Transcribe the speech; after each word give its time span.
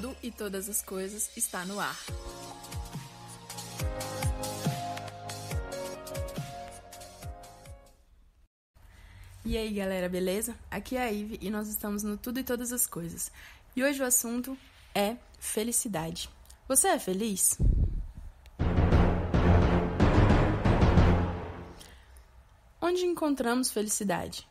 Tudo 0.00 0.16
e 0.22 0.30
todas 0.30 0.68
as 0.68 0.80
coisas 0.80 1.28
está 1.36 1.64
no 1.64 1.80
ar. 1.80 1.98
E 9.44 9.56
aí, 9.58 9.72
galera, 9.72 10.08
beleza? 10.08 10.56
Aqui 10.70 10.94
é 10.94 11.02
a 11.02 11.10
Ive 11.10 11.40
e 11.42 11.50
nós 11.50 11.66
estamos 11.66 12.04
no 12.04 12.16
Tudo 12.16 12.38
e 12.38 12.44
Todas 12.44 12.72
as 12.72 12.86
Coisas. 12.86 13.32
E 13.74 13.82
hoje 13.82 14.00
o 14.00 14.06
assunto 14.06 14.56
é 14.94 15.16
felicidade. 15.40 16.30
Você 16.68 16.86
é 16.86 16.98
feliz? 17.00 17.58
Onde 22.80 23.04
encontramos 23.04 23.72
felicidade? 23.72 24.46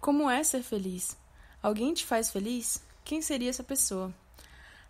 Como 0.00 0.28
é 0.28 0.42
ser 0.42 0.64
feliz? 0.64 1.16
Alguém 1.62 1.94
te 1.94 2.04
faz 2.04 2.32
feliz? 2.32 2.82
Quem 3.04 3.22
seria 3.22 3.50
essa 3.50 3.62
pessoa? 3.62 4.12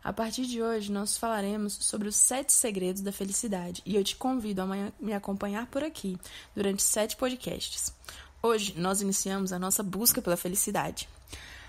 A 0.02 0.12
partir 0.12 0.46
de 0.46 0.62
hoje, 0.62 0.92
nós 0.92 1.16
falaremos 1.16 1.74
sobre 1.80 2.08
os 2.08 2.16
sete 2.16 2.52
segredos 2.52 3.02
da 3.02 3.12
felicidade 3.12 3.82
e 3.84 3.96
eu 3.96 4.04
te 4.04 4.16
convido 4.16 4.62
a 4.62 4.66
me 4.98 5.12
acompanhar 5.12 5.66
por 5.66 5.82
aqui 5.82 6.16
durante 6.54 6.82
sete 6.82 7.16
podcasts. 7.16 7.92
Hoje, 8.42 8.74
nós 8.76 9.02
iniciamos 9.02 9.52
a 9.52 9.58
nossa 9.58 9.82
busca 9.82 10.22
pela 10.22 10.36
felicidade. 10.36 11.08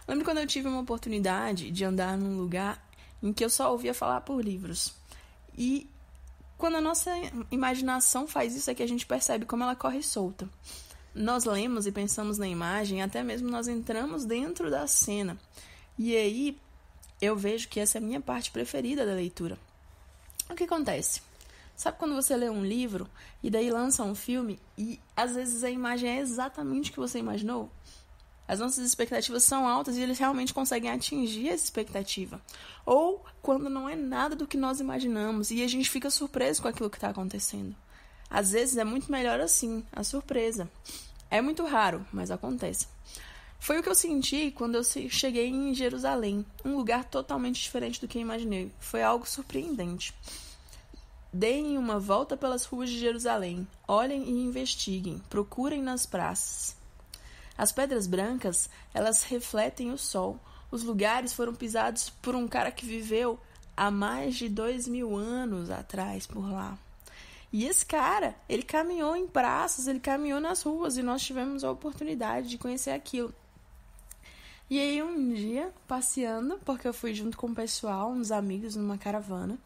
Lembro 0.08 0.24
quando 0.24 0.38
eu 0.38 0.48
tive 0.48 0.68
uma 0.68 0.82
oportunidade 0.82 1.72
de 1.72 1.84
andar 1.84 2.18
num 2.18 2.38
lugar 2.38 2.84
em 3.22 3.34
que 3.34 3.44
eu 3.44 3.50
só 3.50 3.72
ouvia 3.72 3.94
falar 3.94 4.22
por 4.22 4.44
livros. 4.44 4.94
E 5.58 5.90
quando 6.58 6.76
a 6.78 6.82
nossa 6.82 7.12
imaginação 7.52 8.28
faz 8.28 8.56
isso, 8.56 8.70
é 8.70 8.76
que 8.76 8.84
a 8.84 8.88
gente 8.88 9.06
percebe 9.06 9.46
como 9.46 9.64
ela 9.64 9.76
corre 9.76 10.04
solta. 10.04 10.48
Nós 11.14 11.46
lemos 11.46 11.88
e 11.88 11.92
pensamos 11.92 12.38
na 12.38 12.48
imagem, 12.48 13.02
até 13.02 13.24
mesmo 13.24 13.50
nós 13.50 13.68
entramos 13.68 14.26
dentro 14.26 14.70
da 14.70 14.86
cena. 14.86 15.38
E 15.98 16.16
aí 16.16 16.58
eu 17.22 17.36
vejo 17.36 17.68
que 17.68 17.80
essa 17.80 17.98
é 17.98 18.02
a 18.02 18.04
minha 18.04 18.22
parte 18.22 18.52
preferida 18.52 19.06
da 19.06 19.14
leitura. 19.14 19.58
O 20.50 20.56
que 20.56 20.64
acontece? 20.64 21.22
Sabe 21.76 21.98
quando 21.98 22.16
você 22.16 22.36
lê 22.36 22.50
um 22.50 22.66
livro 22.66 23.10
e 23.42 23.50
daí 23.50 23.70
lança 23.70 24.04
um 24.04 24.14
filme 24.14 24.60
e 24.78 25.00
às 25.16 25.36
vezes 25.36 25.64
a 25.64 25.70
imagem 25.70 26.10
é 26.10 26.20
exatamente 26.20 26.90
o 26.90 26.94
que 26.94 27.00
você 27.00 27.20
imaginou? 27.20 27.72
As 28.48 28.60
nossas 28.60 28.84
expectativas 28.84 29.44
são 29.44 29.68
altas 29.68 29.96
e 29.96 30.02
eles 30.02 30.18
realmente 30.18 30.54
conseguem 30.54 30.90
atingir 30.90 31.50
essa 31.50 31.64
expectativa. 31.64 32.42
Ou 32.86 33.24
quando 33.42 33.70
não 33.70 33.88
é 33.88 33.96
nada 33.96 34.36
do 34.36 34.48
que 34.48 34.58
nós 34.58 34.80
imaginamos 34.80 35.52
e 35.52 35.64
a 35.64 35.68
gente 35.68 35.90
fica 35.90 36.10
surpreso 36.10 36.62
com 36.62 36.68
aquilo 36.68 36.90
que 36.90 36.98
está 36.98 37.10
acontecendo. 37.10 37.76
Às 38.28 38.52
vezes 38.52 38.76
é 38.78 38.84
muito 38.84 39.12
melhor 39.12 39.40
assim, 39.40 39.86
a 39.92 40.04
surpresa. 40.04 40.70
É 41.30 41.42
muito 41.42 41.64
raro, 41.64 42.06
mas 42.12 42.32
acontece. 42.32 42.88
Foi 43.60 43.78
o 43.78 43.84
que 43.84 43.90
eu 43.90 43.96
senti 43.96 44.52
quando 44.52 44.76
eu 44.76 44.84
cheguei 44.84 45.48
em 45.48 45.74
Jerusalém, 45.74 46.46
um 46.64 46.76
lugar 46.76 47.04
totalmente 47.04 47.62
diferente 47.62 48.00
do 48.00 48.08
que 48.08 48.18
eu 48.18 48.22
imaginei. 48.22 48.72
Foi 48.80 49.04
algo 49.04 49.28
surpreendente. 49.28 50.14
Deem 51.32 51.78
uma 51.78 52.00
volta 52.00 52.36
pelas 52.36 52.66
ruas 52.66 52.90
de 52.90 52.98
Jerusalém, 52.98 53.68
olhem 53.88 54.24
e 54.24 54.32
investiguem, 54.32 55.22
procurem 55.30 55.84
nas 55.84 56.06
praças. 56.06 56.76
As 57.56 57.72
pedras 57.72 58.08
brancas, 58.08 58.70
elas 58.94 59.24
refletem 59.24 59.92
o 59.92 59.98
sol. 59.98 60.40
Os 60.72 60.82
lugares 60.82 61.34
foram 61.34 61.54
pisados 61.54 62.10
por 62.10 62.34
um 62.34 62.48
cara 62.48 62.72
que 62.72 62.86
viveu 62.86 63.40
há 63.76 63.92
mais 63.92 64.36
de 64.36 64.50
dois 64.50 64.88
mil 64.88 65.16
anos 65.16 65.70
atrás 65.70 66.26
por 66.26 66.50
lá. 66.50 66.78
E 67.52 67.66
esse 67.66 67.86
cara, 67.86 68.36
ele 68.48 68.64
caminhou 68.64 69.16
em 69.16 69.28
praças, 69.28 69.88
ele 69.88 70.00
caminhou 70.00 70.40
nas 70.40 70.62
ruas 70.62 70.98
e 70.98 71.04
nós 71.04 71.22
tivemos 71.22 71.64
a 71.64 71.72
oportunidade 71.72 72.48
de 72.48 72.58
conhecer 72.58 72.92
aquilo. 72.92 73.34
E 74.70 74.80
aí 74.80 75.02
um 75.02 75.34
dia, 75.34 75.74
passeando, 75.88 76.60
porque 76.64 76.88
eu 76.88 76.94
fui 76.94 77.12
junto 77.14 77.36
com 77.36 77.48
o 77.48 77.56
pessoal, 77.56 78.12
uns 78.12 78.32
amigos, 78.32 78.76
numa 78.76 79.00
caravana, 79.00 79.58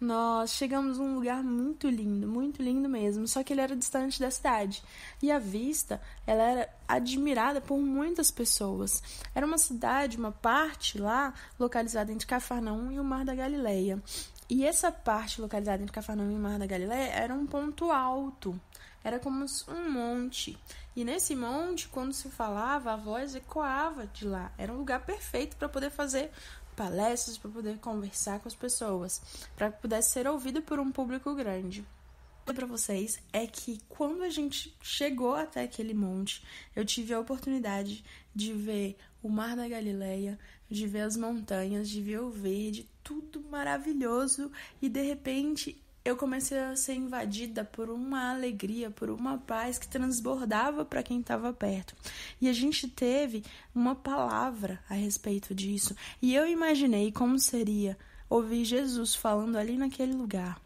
nós 0.00 0.52
chegamos 0.52 0.98
num 0.98 1.14
lugar 1.14 1.42
muito 1.42 1.88
lindo, 1.88 2.26
muito 2.26 2.62
lindo 2.62 2.88
mesmo, 2.88 3.28
só 3.28 3.42
que 3.42 3.52
ele 3.52 3.60
era 3.60 3.76
distante 3.76 4.18
da 4.18 4.30
cidade. 4.30 4.82
E 5.22 5.30
a 5.30 5.38
vista, 5.38 6.00
ela 6.26 6.42
era 6.42 6.74
admirada 6.88 7.60
por 7.60 7.78
muitas 7.78 8.30
pessoas. 8.30 9.02
Era 9.34 9.46
uma 9.46 9.58
cidade, 9.58 10.16
uma 10.16 10.32
parte 10.32 10.98
lá, 10.98 11.34
localizada 11.58 12.10
entre 12.10 12.26
Cafarnaum 12.26 12.90
e 12.92 12.98
o 12.98 13.04
Mar 13.04 13.24
da 13.24 13.34
Galileia. 13.34 14.02
E 14.48 14.64
essa 14.64 14.92
parte 14.92 15.40
localizada 15.40 15.82
entre 15.82 15.92
Cafarnaum 15.92 16.30
e 16.30 16.38
Mar 16.38 16.58
da 16.58 16.66
Galileia 16.66 17.10
era 17.10 17.34
um 17.34 17.46
ponto 17.46 17.90
alto. 17.90 18.58
Era 19.02 19.18
como 19.18 19.44
um 19.68 19.90
monte. 19.90 20.58
E 20.94 21.04
nesse 21.04 21.34
monte, 21.34 21.88
quando 21.88 22.12
se 22.12 22.28
falava, 22.30 22.92
a 22.92 22.96
voz 22.96 23.34
ecoava 23.34 24.06
de 24.06 24.24
lá. 24.24 24.52
Era 24.56 24.72
um 24.72 24.78
lugar 24.78 25.04
perfeito 25.04 25.56
para 25.56 25.68
poder 25.68 25.90
fazer 25.90 26.30
palestras, 26.74 27.38
para 27.38 27.50
poder 27.50 27.78
conversar 27.78 28.38
com 28.40 28.48
as 28.48 28.54
pessoas, 28.54 29.20
para 29.56 29.70
que 29.70 29.80
pudesse 29.80 30.10
ser 30.10 30.28
ouvido 30.28 30.60
por 30.62 30.78
um 30.78 30.92
público 30.92 31.34
grande 31.34 31.84
para 32.54 32.66
vocês 32.66 33.18
é 33.32 33.46
que 33.46 33.80
quando 33.88 34.22
a 34.22 34.30
gente 34.30 34.74
chegou 34.80 35.34
até 35.34 35.62
aquele 35.62 35.94
monte, 35.94 36.42
eu 36.74 36.84
tive 36.84 37.12
a 37.12 37.20
oportunidade 37.20 38.04
de 38.34 38.52
ver 38.52 38.96
o 39.22 39.28
Mar 39.28 39.56
da 39.56 39.68
Galileia, 39.68 40.38
de 40.70 40.86
ver 40.86 41.02
as 41.02 41.16
montanhas, 41.16 41.88
de 41.88 42.00
ver 42.00 42.20
o 42.20 42.30
verde, 42.30 42.88
tudo 43.06 43.40
maravilhoso 43.48 44.50
e 44.82 44.88
de 44.88 45.00
repente 45.00 45.80
eu 46.04 46.16
comecei 46.16 46.58
a 46.58 46.74
ser 46.74 46.94
invadida 46.94 47.64
por 47.64 47.88
uma 47.88 48.32
alegria, 48.32 48.90
por 48.90 49.10
uma 49.10 49.38
paz 49.38 49.78
que 49.78 49.86
transbordava 49.86 50.84
para 50.84 51.04
quem 51.04 51.20
estava 51.20 51.52
perto. 51.52 51.94
E 52.40 52.48
a 52.48 52.52
gente 52.52 52.88
teve 52.88 53.44
uma 53.72 53.94
palavra 53.94 54.82
a 54.88 54.94
respeito 54.94 55.54
disso. 55.54 55.94
E 56.20 56.34
eu 56.34 56.48
imaginei 56.48 57.12
como 57.12 57.38
seria 57.38 57.96
ouvir 58.28 58.64
Jesus 58.64 59.14
falando 59.14 59.56
ali 59.56 59.76
naquele 59.76 60.12
lugar 60.12 60.60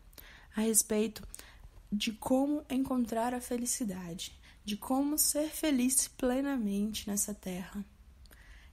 a 0.57 0.63
respeito 0.63 1.23
de 1.93 2.13
como 2.13 2.65
encontrar 2.71 3.35
a 3.35 3.41
felicidade, 3.41 4.33
de 4.65 4.77
como 4.77 5.19
ser 5.19 5.49
feliz 5.49 6.09
plenamente 6.09 7.09
nessa 7.09 7.35
terra. 7.35 7.85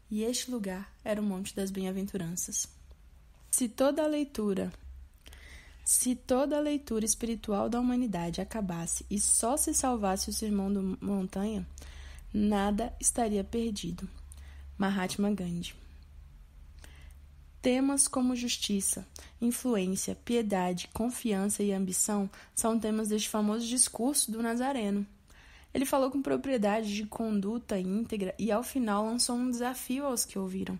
E 0.09 0.23
este 0.23 0.49
lugar 0.49 0.93
era 1.03 1.21
o 1.21 1.23
Monte 1.23 1.53
das 1.53 1.69
Bem-aventuranças. 1.69 2.77
Se 3.57 3.67
toda 3.67 4.03
a 4.03 4.07
leitura 4.07 4.71
se 5.83 6.13
toda 6.13 6.55
a 6.55 6.59
leitura 6.59 7.03
espiritual 7.03 7.67
da 7.67 7.79
humanidade 7.79 8.39
acabasse 8.39 9.03
e 9.09 9.19
só 9.19 9.57
se 9.57 9.73
salvasse 9.73 10.29
o 10.29 10.33
sermão 10.33 10.71
do 10.71 10.95
montanha, 11.01 11.65
nada 12.31 12.93
estaria 12.99 13.43
perdido. 13.43 14.07
Mahatma 14.77 15.31
Gandhi. 15.31 15.73
Temas 17.59 18.07
como 18.07 18.35
justiça, 18.35 19.07
influência, 19.41 20.15
piedade, 20.23 20.87
confiança 20.93 21.63
e 21.63 21.73
ambição 21.73 22.29
são 22.53 22.79
temas 22.79 23.07
deste 23.07 23.27
famoso 23.27 23.65
discurso 23.65 24.31
do 24.31 24.43
Nazareno. 24.43 25.03
Ele 25.73 25.85
falou 25.85 26.11
com 26.11 26.21
propriedade 26.21 26.95
de 26.95 27.07
conduta 27.07 27.79
íntegra 27.79 28.35
e, 28.37 28.51
ao 28.51 28.61
final, 28.61 29.05
lançou 29.05 29.35
um 29.35 29.49
desafio 29.49 30.05
aos 30.05 30.25
que 30.25 30.37
ouviram. 30.37 30.79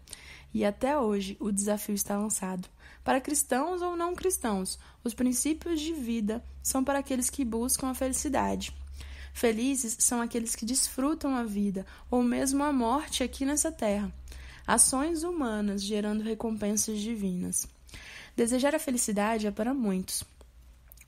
E 0.58 0.66
até 0.66 0.98
hoje 0.98 1.38
o 1.40 1.52
desafio 1.52 1.94
está 1.94 2.18
lançado. 2.18 2.68
Para 3.04 3.22
cristãos 3.22 3.84
ou 3.84 3.96
não 3.96 4.16
cristãos, 4.16 4.80
os 5.04 5.14
princípios 5.14 5.80
de 5.80 5.94
vida 5.94 6.44
são 6.64 6.84
para 6.84 6.98
aqueles 6.98 7.30
que 7.30 7.46
buscam 7.46 7.90
a 7.90 7.94
felicidade. 7.94 8.76
Felizes 9.36 9.98
são 10.00 10.20
aqueles 10.20 10.56
que 10.56 10.66
desfrutam 10.66 11.36
a 11.36 11.44
vida 11.44 11.86
ou 12.10 12.24
mesmo 12.24 12.64
a 12.64 12.74
morte 12.74 13.22
aqui 13.22 13.46
nessa 13.46 13.72
terra. 13.72 14.12
Ações 14.66 15.22
humanas 15.22 15.84
gerando 15.84 16.24
recompensas 16.24 16.98
divinas. 17.00 17.68
Desejar 18.36 18.74
a 18.74 18.80
felicidade 18.80 19.46
é 19.46 19.52
para 19.52 19.76
muitos, 19.76 20.24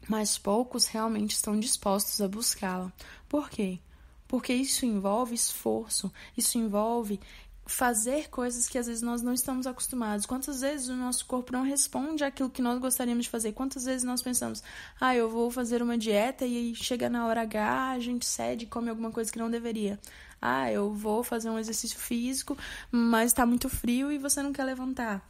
mas 0.07 0.37
poucos 0.37 0.85
realmente 0.85 1.31
estão 1.31 1.59
dispostos 1.59 2.21
a 2.21 2.27
buscá-la. 2.27 2.93
Por 3.27 3.49
quê? 3.49 3.79
Porque 4.27 4.53
isso 4.53 4.85
envolve 4.85 5.33
esforço, 5.33 6.13
isso 6.37 6.59
envolve 6.59 7.19
fazer 7.69 8.29
coisas 8.29 8.67
que 8.67 8.77
às 8.77 8.87
vezes 8.87 9.01
nós 9.01 9.21
não 9.21 9.31
estamos 9.31 9.67
acostumados. 9.67 10.25
Quantas 10.25 10.61
vezes 10.61 10.89
o 10.89 10.95
nosso 10.95 11.25
corpo 11.25 11.53
não 11.53 11.63
responde 11.63 12.23
àquilo 12.23 12.49
que 12.49 12.61
nós 12.61 12.79
gostaríamos 12.79 13.25
de 13.25 13.29
fazer? 13.29 13.51
Quantas 13.51 13.85
vezes 13.85 14.03
nós 14.03 14.21
pensamos, 14.21 14.63
ah, 14.99 15.15
eu 15.15 15.29
vou 15.29 15.51
fazer 15.51 15.81
uma 15.81 15.97
dieta 15.97 16.45
e 16.45 16.57
aí 16.57 16.75
chega 16.75 17.09
na 17.09 17.27
hora 17.27 17.41
H, 17.41 17.91
a 17.91 17.99
gente 17.99 18.25
cede 18.25 18.65
e 18.65 18.67
come 18.67 18.89
alguma 18.89 19.11
coisa 19.11 19.31
que 19.31 19.37
não 19.37 19.51
deveria. 19.51 19.99
Ah, 20.41 20.71
eu 20.71 20.91
vou 20.91 21.23
fazer 21.23 21.49
um 21.49 21.59
exercício 21.59 21.99
físico, 21.99 22.57
mas 22.91 23.27
está 23.27 23.45
muito 23.45 23.69
frio 23.69 24.11
e 24.11 24.17
você 24.17 24.41
não 24.41 24.51
quer 24.51 24.63
levantar. 24.63 25.21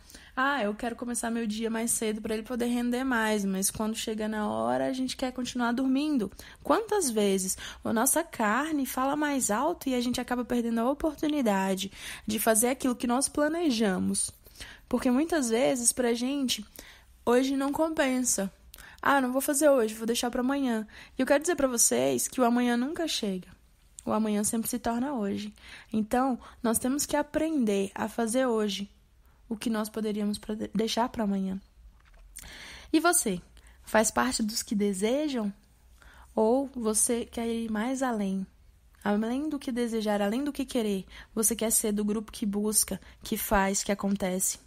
Ah, 0.41 0.63
eu 0.63 0.73
quero 0.73 0.95
começar 0.95 1.29
meu 1.29 1.45
dia 1.45 1.69
mais 1.69 1.91
cedo 1.91 2.21
para 2.21 2.33
ele 2.33 2.43
poder 2.43 2.67
render 2.67 3.03
mais, 3.03 3.43
mas 3.43 3.69
quando 3.69 3.97
chega 3.97 4.25
na 4.25 4.47
hora 4.47 4.85
a 4.85 4.93
gente 4.93 5.17
quer 5.17 5.33
continuar 5.33 5.73
dormindo. 5.73 6.31
Quantas 6.63 7.09
vezes 7.09 7.57
a 7.83 7.91
nossa 7.91 8.23
carne 8.23 8.85
fala 8.85 9.17
mais 9.17 9.51
alto 9.51 9.89
e 9.89 9.93
a 9.93 9.99
gente 9.99 10.21
acaba 10.21 10.45
perdendo 10.45 10.79
a 10.79 10.89
oportunidade 10.89 11.91
de 12.25 12.39
fazer 12.39 12.69
aquilo 12.69 12.95
que 12.95 13.05
nós 13.05 13.27
planejamos? 13.27 14.31
Porque 14.87 15.11
muitas 15.11 15.49
vezes 15.49 15.91
pra 15.91 16.13
gente 16.13 16.65
hoje 17.25 17.57
não 17.57 17.73
compensa. 17.73 18.49
Ah, 19.01 19.19
não 19.19 19.33
vou 19.33 19.41
fazer 19.41 19.67
hoje, 19.67 19.93
vou 19.93 20.07
deixar 20.07 20.31
para 20.31 20.39
amanhã. 20.39 20.87
E 21.17 21.21
eu 21.21 21.27
quero 21.27 21.41
dizer 21.41 21.57
para 21.57 21.67
vocês 21.67 22.29
que 22.29 22.39
o 22.39 22.45
amanhã 22.45 22.77
nunca 22.77 23.09
chega. 23.09 23.49
O 24.05 24.13
amanhã 24.13 24.41
sempre 24.45 24.69
se 24.69 24.79
torna 24.79 25.15
hoje. 25.15 25.53
Então, 25.91 26.39
nós 26.63 26.79
temos 26.79 27.05
que 27.05 27.17
aprender 27.17 27.91
a 27.93 28.07
fazer 28.07 28.45
hoje 28.45 28.89
o 29.49 29.57
que 29.57 29.69
nós 29.69 29.89
poderíamos 29.89 30.39
deixar 30.73 31.09
para 31.09 31.23
amanhã. 31.23 31.59
E 32.93 32.99
você? 32.99 33.41
Faz 33.83 34.11
parte 34.11 34.43
dos 34.43 34.63
que 34.63 34.75
desejam? 34.75 35.51
Ou 36.35 36.69
você 36.75 37.25
quer 37.25 37.47
ir 37.47 37.69
mais 37.71 38.03
além? 38.03 38.45
Além 39.03 39.49
do 39.49 39.57
que 39.57 39.71
desejar, 39.71 40.21
além 40.21 40.43
do 40.43 40.53
que 40.53 40.65
querer, 40.65 41.05
você 41.33 41.55
quer 41.55 41.71
ser 41.71 41.91
do 41.91 42.05
grupo 42.05 42.31
que 42.31 42.45
busca, 42.45 43.01
que 43.23 43.35
faz, 43.35 43.83
que 43.83 43.91
acontece. 43.91 44.59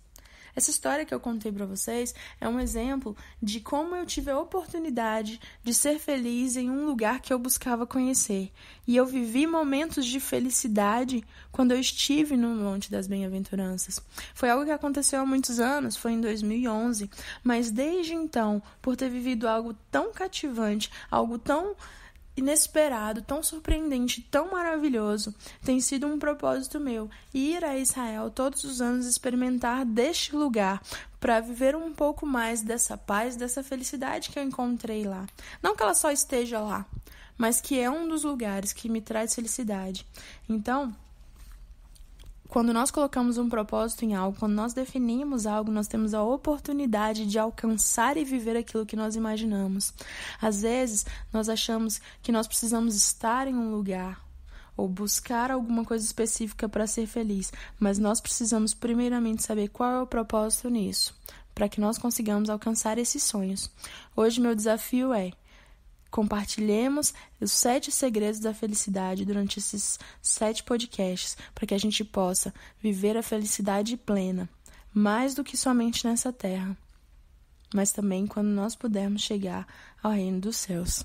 Essa 0.54 0.70
história 0.70 1.04
que 1.04 1.14
eu 1.14 1.20
contei 1.20 1.50
para 1.50 1.64
vocês 1.64 2.14
é 2.40 2.48
um 2.48 2.60
exemplo 2.60 3.16
de 3.42 3.60
como 3.60 3.96
eu 3.96 4.04
tive 4.04 4.30
a 4.30 4.38
oportunidade 4.38 5.40
de 5.62 5.72
ser 5.72 5.98
feliz 5.98 6.56
em 6.56 6.70
um 6.70 6.86
lugar 6.86 7.20
que 7.20 7.32
eu 7.32 7.38
buscava 7.38 7.86
conhecer. 7.86 8.52
E 8.86 8.96
eu 8.96 9.06
vivi 9.06 9.46
momentos 9.46 10.04
de 10.04 10.20
felicidade 10.20 11.24
quando 11.50 11.72
eu 11.72 11.80
estive 11.80 12.36
no 12.36 12.48
Monte 12.48 12.90
das 12.90 13.06
Bem-aventuranças. 13.06 14.00
Foi 14.34 14.50
algo 14.50 14.64
que 14.64 14.70
aconteceu 14.70 15.20
há 15.20 15.26
muitos 15.26 15.58
anos, 15.58 15.96
foi 15.96 16.12
em 16.12 16.20
2011, 16.20 17.10
mas 17.42 17.70
desde 17.70 18.14
então, 18.14 18.62
por 18.80 18.96
ter 18.96 19.08
vivido 19.08 19.48
algo 19.48 19.74
tão 19.90 20.12
cativante, 20.12 20.90
algo 21.10 21.38
tão 21.38 21.74
inesperado, 22.36 23.22
tão 23.22 23.42
surpreendente, 23.42 24.22
tão 24.30 24.52
maravilhoso, 24.52 25.34
tem 25.64 25.80
sido 25.80 26.06
um 26.06 26.18
propósito 26.18 26.80
meu 26.80 27.10
ir 27.32 27.64
a 27.64 27.76
Israel 27.76 28.30
todos 28.30 28.64
os 28.64 28.80
anos 28.80 29.06
experimentar 29.06 29.84
deste 29.84 30.34
lugar 30.34 30.82
para 31.20 31.40
viver 31.40 31.76
um 31.76 31.92
pouco 31.92 32.26
mais 32.26 32.62
dessa 32.62 32.96
paz, 32.96 33.36
dessa 33.36 33.62
felicidade 33.62 34.30
que 34.30 34.38
eu 34.38 34.42
encontrei 34.42 35.04
lá. 35.04 35.26
Não 35.62 35.76
que 35.76 35.82
ela 35.82 35.94
só 35.94 36.10
esteja 36.10 36.60
lá, 36.60 36.86
mas 37.36 37.60
que 37.60 37.78
é 37.78 37.90
um 37.90 38.08
dos 38.08 38.24
lugares 38.24 38.72
que 38.72 38.88
me 38.88 39.00
traz 39.00 39.34
felicidade. 39.34 40.06
Então, 40.48 40.94
quando 42.52 42.70
nós 42.70 42.90
colocamos 42.90 43.38
um 43.38 43.48
propósito 43.48 44.04
em 44.04 44.14
algo, 44.14 44.38
quando 44.38 44.52
nós 44.52 44.74
definimos 44.74 45.46
algo, 45.46 45.72
nós 45.72 45.88
temos 45.88 46.12
a 46.12 46.22
oportunidade 46.22 47.24
de 47.24 47.38
alcançar 47.38 48.18
e 48.18 48.26
viver 48.26 48.58
aquilo 48.58 48.84
que 48.84 48.94
nós 48.94 49.16
imaginamos. 49.16 49.94
Às 50.38 50.60
vezes, 50.60 51.06
nós 51.32 51.48
achamos 51.48 51.98
que 52.22 52.30
nós 52.30 52.46
precisamos 52.46 52.94
estar 52.94 53.48
em 53.48 53.54
um 53.54 53.70
lugar 53.70 54.20
ou 54.76 54.86
buscar 54.86 55.50
alguma 55.50 55.82
coisa 55.82 56.04
específica 56.04 56.68
para 56.68 56.86
ser 56.86 57.06
feliz, 57.06 57.50
mas 57.80 57.98
nós 57.98 58.20
precisamos 58.20 58.74
primeiramente 58.74 59.42
saber 59.42 59.68
qual 59.68 59.90
é 59.90 60.02
o 60.02 60.06
propósito 60.06 60.68
nisso, 60.68 61.14
para 61.54 61.70
que 61.70 61.80
nós 61.80 61.96
consigamos 61.96 62.50
alcançar 62.50 62.98
esses 62.98 63.22
sonhos. 63.22 63.70
Hoje 64.14 64.42
meu 64.42 64.54
desafio 64.54 65.14
é 65.14 65.32
compartilhemos 66.12 67.14
os 67.40 67.50
sete 67.50 67.90
segredos 67.90 68.38
da 68.38 68.52
felicidade 68.52 69.24
durante 69.24 69.58
esses 69.58 69.98
sete 70.20 70.62
podcasts, 70.62 71.36
para 71.54 71.66
que 71.66 71.74
a 71.74 71.78
gente 71.78 72.04
possa 72.04 72.54
viver 72.80 73.16
a 73.16 73.22
felicidade 73.22 73.96
plena, 73.96 74.48
mais 74.92 75.34
do 75.34 75.42
que 75.42 75.56
somente 75.56 76.06
nessa 76.06 76.30
terra, 76.30 76.76
mas 77.74 77.90
também 77.92 78.26
quando 78.26 78.48
nós 78.48 78.76
pudermos 78.76 79.22
chegar 79.22 79.66
ao 80.02 80.12
reino 80.12 80.38
dos 80.38 80.58
céus. 80.58 81.02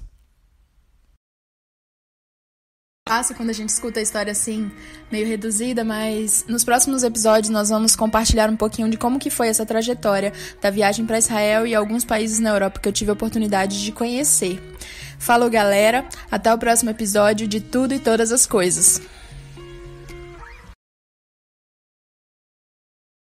Passa 3.07 3.33
quando 3.33 3.49
a 3.49 3.53
gente 3.53 3.69
escuta 3.69 4.01
a 4.01 4.03
história 4.03 4.31
assim, 4.31 4.69
meio 5.09 5.25
reduzida, 5.25 5.81
mas 5.83 6.43
nos 6.45 6.65
próximos 6.65 7.03
episódios 7.03 7.49
nós 7.49 7.69
vamos 7.69 7.95
compartilhar 7.95 8.49
um 8.49 8.57
pouquinho 8.57 8.89
de 8.89 8.97
como 8.97 9.17
que 9.17 9.29
foi 9.29 9.47
essa 9.47 9.65
trajetória 9.65 10.33
da 10.61 10.69
viagem 10.69 11.05
para 11.05 11.17
Israel 11.17 11.65
e 11.65 11.73
alguns 11.73 12.03
países 12.03 12.39
na 12.39 12.49
Europa 12.49 12.81
que 12.81 12.89
eu 12.89 12.91
tive 12.91 13.09
a 13.09 13.13
oportunidade 13.13 13.81
de 13.81 13.93
conhecer. 13.93 14.61
Falou, 15.17 15.49
galera, 15.49 16.05
até 16.29 16.53
o 16.53 16.57
próximo 16.57 16.89
episódio 16.89 17.47
de 17.47 17.61
Tudo 17.61 17.93
e 17.93 17.99
Todas 17.99 18.31
as 18.31 18.45
Coisas. 18.45 19.01